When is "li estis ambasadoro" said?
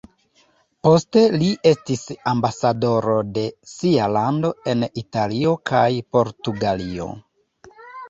1.41-3.19